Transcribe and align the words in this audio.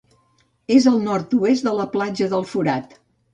És 0.75 0.87
al 0.91 0.97
nord-oest 1.07 1.67
de 1.67 1.75
la 1.81 1.87
Platja 1.93 2.31
del 2.33 2.49
Forat. 2.55 2.99